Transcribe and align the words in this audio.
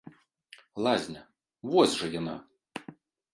Лазня, 0.87 1.21
вось 1.75 1.93
жа 2.01 2.07
яна. 2.19 2.35